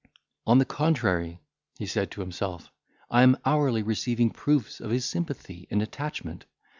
"On 0.47 0.57
the 0.57 0.65
contrary," 0.65 1.41
said 1.85 2.07
he 2.07 2.11
to 2.13 2.21
himself, 2.21 2.71
"I 3.11 3.21
am 3.21 3.37
hourly 3.45 3.83
receiving 3.83 4.31
proofs 4.31 4.79
of 4.79 4.89
his 4.89 5.05
sympathy 5.05 5.67
and 5.69 5.79
attachment. 5.83 6.47